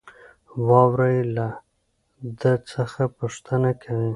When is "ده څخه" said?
2.39-3.01